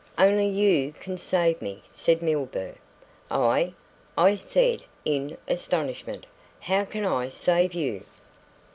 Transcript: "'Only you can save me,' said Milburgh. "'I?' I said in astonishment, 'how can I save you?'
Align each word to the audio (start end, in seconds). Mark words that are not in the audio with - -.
"'Only 0.17 0.47
you 0.47 0.93
can 0.93 1.15
save 1.15 1.61
me,' 1.61 1.83
said 1.85 2.23
Milburgh. 2.23 2.79
"'I?' 3.29 3.75
I 4.17 4.35
said 4.35 4.81
in 5.05 5.37
astonishment, 5.47 6.25
'how 6.61 6.85
can 6.85 7.05
I 7.05 7.29
save 7.29 7.75
you?' 7.75 8.03